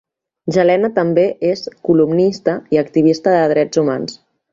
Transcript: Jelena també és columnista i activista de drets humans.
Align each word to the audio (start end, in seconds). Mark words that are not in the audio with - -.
Jelena 0.55 0.89
també 0.95 1.25
és 1.49 1.61
columnista 1.89 2.55
i 2.77 2.81
activista 2.85 3.35
de 3.37 3.45
drets 3.53 3.83
humans. 3.83 4.19